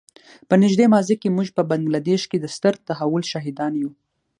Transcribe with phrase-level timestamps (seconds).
[0.47, 3.91] په نږدې ماضي کې موږ په بنګله دېش کې د ستر تحول شاهدان یو.